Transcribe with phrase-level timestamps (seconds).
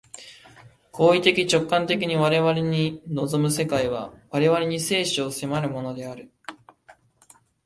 [0.91, 6.31] 行為的直観的に我々に臨む世界は、我々に生死を迫るものである。